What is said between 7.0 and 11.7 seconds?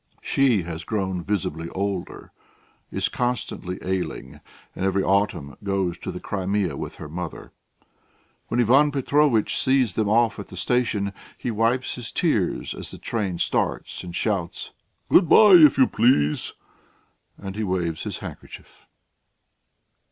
mother. When Ivan Petrovitch sees them off at the station, he